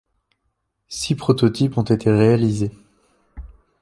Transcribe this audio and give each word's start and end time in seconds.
Six 0.87 1.13
prototypes 1.13 1.77
ont 1.77 1.83
été 1.83 2.09
réalisés. 2.09 2.71